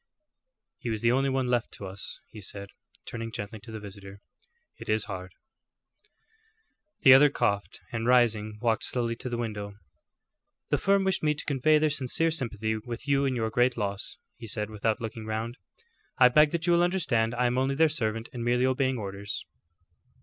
[0.79, 2.69] "He was the only one left to us," he said,
[3.05, 4.19] turning gently to the visitor.
[4.79, 5.31] "It is hard."
[7.01, 9.75] The other coughed, and rising, walked slowly to the window.
[10.69, 14.17] "The firm wished me to convey their sincere sympathy with you in your great loss,"
[14.37, 15.59] he said, without looking round.
[16.17, 19.45] "I beg that you will understand I am only their servant and merely obeying orders."